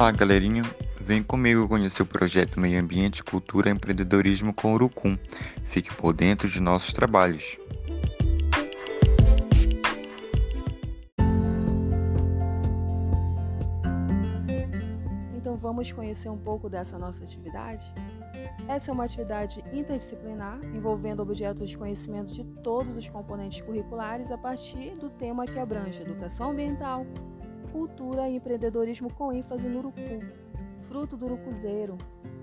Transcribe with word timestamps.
Olá, 0.00 0.12
galerinha. 0.12 0.62
Vem 1.00 1.24
comigo 1.24 1.66
conhecer 1.66 2.02
o 2.02 2.06
projeto 2.06 2.60
Meio 2.60 2.80
Ambiente, 2.80 3.24
Cultura 3.24 3.68
e 3.68 3.72
Empreendedorismo 3.72 4.54
com 4.54 4.72
Urucum. 4.72 5.18
Fique 5.64 5.92
por 5.92 6.12
dentro 6.12 6.48
de 6.48 6.60
nossos 6.60 6.92
trabalhos. 6.92 7.58
Então 15.36 15.56
vamos 15.56 15.90
conhecer 15.90 16.28
um 16.28 16.38
pouco 16.38 16.70
dessa 16.70 16.96
nossa 16.96 17.24
atividade? 17.24 17.92
Essa 18.68 18.92
é 18.92 18.94
uma 18.94 19.02
atividade 19.02 19.64
interdisciplinar 19.72 20.60
envolvendo 20.76 21.22
objetos 21.22 21.70
de 21.70 21.76
conhecimento 21.76 22.32
de 22.32 22.44
todos 22.62 22.96
os 22.96 23.08
componentes 23.08 23.60
curriculares 23.62 24.30
a 24.30 24.38
partir 24.38 24.92
do 24.92 25.10
tema 25.10 25.44
que 25.44 25.58
abrange 25.58 26.00
educação 26.02 26.52
ambiental, 26.52 27.04
cultura 27.68 28.28
e 28.28 28.36
empreendedorismo 28.36 29.12
com 29.12 29.32
ênfase 29.32 29.68
no 29.68 29.78
urucum, 29.78 30.20
fruto 30.80 31.16
do 31.16 31.26
urucuzeiro, 31.26 31.96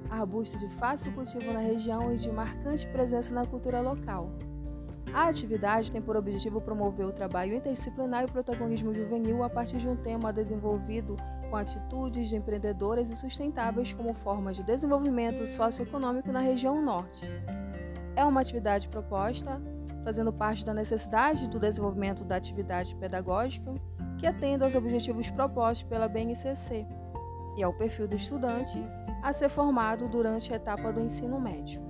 arbusto 0.09 0.57
de 0.57 0.69
fácil 0.69 1.13
cultivo 1.13 1.51
na 1.51 1.59
região 1.59 2.13
e 2.13 2.17
de 2.17 2.31
marcante 2.31 2.87
presença 2.87 3.33
na 3.33 3.45
cultura 3.45 3.81
local. 3.81 4.29
A 5.13 5.29
atividade 5.29 5.91
tem 5.91 6.01
por 6.01 6.17
objetivo 6.17 6.59
promover 6.59 7.05
o 7.05 7.11
trabalho 7.11 7.55
interdisciplinar 7.55 8.23
e 8.23 8.25
o 8.25 8.31
protagonismo 8.31 8.93
juvenil 8.93 9.43
a 9.43 9.49
partir 9.49 9.77
de 9.77 9.87
um 9.87 9.95
tema 9.95 10.33
desenvolvido 10.33 11.15
com 11.49 11.55
atitudes 11.55 12.27
de 12.27 12.35
empreendedoras 12.35 13.09
e 13.09 13.15
sustentáveis 13.15 13.93
como 13.93 14.13
forma 14.13 14.51
de 14.51 14.61
desenvolvimento 14.63 15.47
socioeconômico 15.47 16.31
na 16.31 16.41
região 16.41 16.81
norte. 16.81 17.25
É 18.15 18.25
uma 18.25 18.41
atividade 18.41 18.89
proposta 18.89 19.61
fazendo 20.03 20.33
parte 20.33 20.65
da 20.65 20.73
necessidade 20.73 21.49
do 21.49 21.59
desenvolvimento 21.59 22.23
da 22.23 22.35
atividade 22.35 22.95
pedagógica 22.95 23.73
que 24.17 24.27
atenda 24.27 24.65
aos 24.65 24.75
objetivos 24.75 25.29
propostos 25.29 25.83
pela 25.83 26.07
BNCC 26.07 26.85
e 27.57 27.63
ao 27.63 27.73
perfil 27.73 28.07
do 28.07 28.15
estudante 28.15 28.81
a 29.23 29.33
ser 29.33 29.49
formado 29.49 30.07
durante 30.07 30.53
a 30.53 30.55
etapa 30.55 30.91
do 30.91 31.01
ensino 31.01 31.39
médio. 31.39 31.81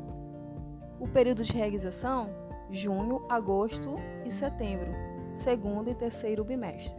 O 0.99 1.08
período 1.08 1.44
de 1.44 1.53
realização 1.53 2.45
junho, 2.69 3.25
agosto 3.30 3.95
e 4.25 4.31
setembro, 4.31 4.91
segundo 5.33 5.89
e 5.89 5.95
terceiro 5.95 6.44
bimestre. 6.44 6.97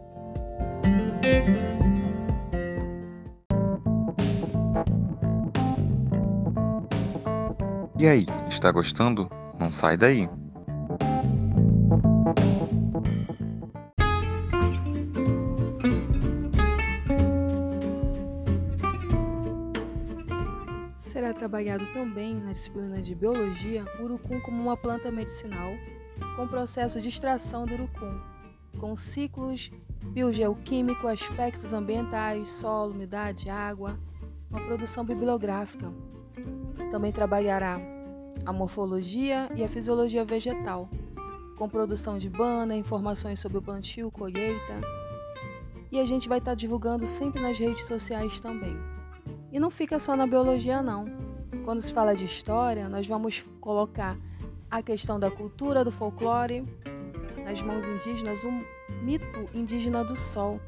E 7.99 8.07
aí, 8.07 8.27
está 8.49 8.71
gostando? 8.71 9.29
Não 9.59 9.73
sai 9.73 9.97
daí! 9.97 10.29
Será 20.97 21.35
trabalhado 21.35 21.85
também 21.93 22.37
na 22.37 22.53
disciplina 22.53 23.03
de 23.03 23.15
biologia 23.15 23.85
o 24.01 24.05
urucum 24.05 24.41
como 24.41 24.63
uma 24.63 24.79
planta 24.79 25.11
medicinal, 25.11 25.73
com 26.37 26.49
processo 26.49 27.03
de 27.03 27.09
extração 27.09 27.67
do 27.67 27.75
urucum, 27.75 28.19
com 28.79 28.97
ciclos 28.97 29.71
biogeoquímico, 30.07 31.07
aspectos 31.07 31.75
ambientais, 31.75 32.51
solo, 32.51 32.93
umidade, 32.93 33.51
água, 33.51 34.01
uma 34.51 34.59
produção 34.65 35.05
bibliográfica. 35.05 35.93
Também 36.91 37.13
trabalhará 37.13 37.79
a 38.47 38.53
morfologia 38.53 39.51
e 39.55 39.63
a 39.63 39.69
fisiologia 39.69 40.25
vegetal, 40.25 40.89
com 41.59 41.69
produção 41.69 42.17
de 42.17 42.31
bana, 42.31 42.75
informações 42.75 43.39
sobre 43.39 43.59
o 43.59 43.63
plantio, 43.63 44.11
colheita. 44.11 44.81
E 45.93 46.01
a 46.01 46.07
gente 46.07 46.27
vai 46.27 46.39
estar 46.39 46.55
divulgando 46.55 47.05
sempre 47.07 47.43
nas 47.43 47.59
redes 47.59 47.85
sociais 47.85 48.41
também. 48.41 48.96
E 49.57 49.59
não 49.59 49.71
fica 49.71 49.99
só 49.99 50.15
na 50.15 50.27
biologia, 50.27 50.83
não. 50.83 51.07
Quando 51.65 51.81
se 51.81 51.91
fala 51.91 52.15
de 52.15 52.27
história, 52.27 52.91
nós 52.91 53.07
vamos 53.07 53.43
colocar 53.59 54.15
a 54.71 54.83
questão 54.83 55.19
da 55.19 55.31
cultura, 55.31 55.83
do 55.83 55.91
folclore, 55.91 56.63
nas 57.43 57.63
mãos 57.63 57.87
indígenas, 57.87 58.45
um 58.45 58.63
mito 59.03 59.49
indígena 59.55 60.05
do 60.05 60.15
sol, 60.15 60.61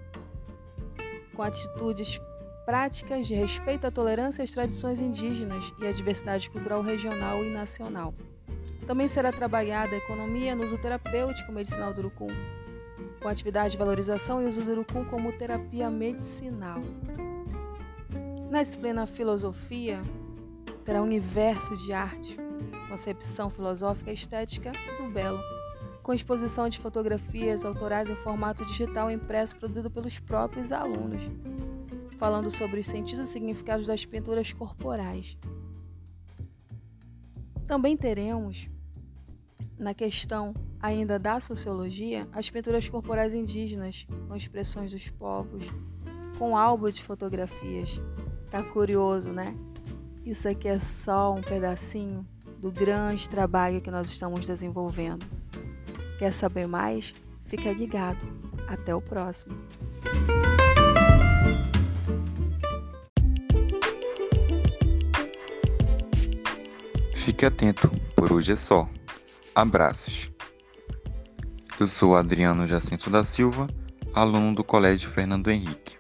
com 1.37 1.43
atitudes 1.43 2.19
práticas 2.65 3.27
de 3.27 3.35
respeito 3.35 3.87
à 3.87 3.91
tolerância 3.91 4.43
às 4.43 4.53
tradições 4.53 5.01
indígenas 5.01 5.71
e 5.79 5.87
à 5.87 5.93
diversidade 5.93 6.49
cultural 6.49 6.81
regional 6.81 7.45
e 7.45 7.51
nacional. 7.51 8.15
Também 8.87 9.07
será 9.07 9.31
trabalhada 9.31 9.97
a 9.97 9.99
economia 9.99 10.57
no 10.57 10.65
uso 10.65 10.79
terapêutico 10.79 11.53
medicinal 11.53 11.93
do 11.93 11.99
urucum, 11.99 12.31
com 13.21 13.29
atividade 13.29 13.73
de 13.73 13.77
valorização 13.77 14.43
e 14.43 14.47
uso 14.47 14.63
do 14.63 14.71
urucum 14.71 15.05
como 15.05 15.31
terapia 15.33 15.91
medicinal. 15.91 16.81
Na 18.51 18.63
disciplina 18.63 19.07
Filosofia, 19.07 20.03
terá 20.83 21.03
um 21.03 21.05
universo 21.05 21.77
de 21.77 21.93
arte, 21.93 22.35
concepção 22.89 23.51
filosófica 23.51 24.11
e 24.11 24.15
estética 24.15 24.73
do 24.97 25.11
belo, 25.11 25.39
com 26.03 26.15
exposição 26.15 26.67
de 26.67 26.79
fotografias 26.79 27.63
autorais 27.63 28.09
em 28.09 28.17
formato 28.17 28.65
digital 28.65 29.11
impresso 29.11 29.55
produzido 29.55 29.91
pelos 29.91 30.19
próprios 30.19 30.73
alunos, 30.73 31.29
falando 32.17 32.51
sobre 32.51 32.81
os 32.81 32.87
sentidos 32.87 33.29
e 33.29 33.33
significados 33.33 33.87
das 33.87 34.07
pinturas 34.07 34.51
corporais. 34.51 35.37
Também 37.67 37.99
teremos, 37.99 38.71
na 39.79 39.93
questão 39.93 40.55
ainda 40.81 41.19
da 41.19 41.39
sociologia, 41.39 42.27
as 42.33 42.49
pinturas 42.49 42.89
corporais 42.89 43.35
indígenas, 43.35 44.07
com 44.27 44.35
expressões 44.35 44.91
dos 44.91 45.11
povos, 45.11 45.67
com 46.39 46.57
álbum 46.57 46.89
de 46.89 47.03
fotografias, 47.03 48.01
Tá 48.51 48.63
curioso, 48.63 49.31
né? 49.31 49.55
Isso 50.25 50.49
aqui 50.49 50.69
é 50.69 50.79
só 50.79 51.35
um 51.35 51.43
pedacinho 51.43 52.27
do 52.59 52.71
grande 52.71 53.29
trabalho 53.29 53.81
que 53.81 53.91
nós 53.91 54.09
estamos 54.09 54.47
desenvolvendo. 54.47 55.27
Quer 56.19 56.33
saber 56.33 56.67
mais? 56.67 57.15
Fica 57.45 57.73
ligado. 57.73 58.27
Até 58.67 58.95
o 58.95 59.01
próximo. 59.01 59.55
Fique 67.15 67.45
atento, 67.47 67.91
por 68.17 68.33
hoje 68.33 68.53
é 68.53 68.57
só. 68.57 68.89
Abraços. 69.55 70.31
Eu 71.79 71.87
sou 71.87 72.17
Adriano 72.17 72.67
Jacinto 72.67 73.09
da 73.09 73.23
Silva, 73.23 73.69
aluno 74.13 74.55
do 74.55 74.65
Colégio 74.65 75.09
Fernando 75.09 75.49
Henrique. 75.49 75.97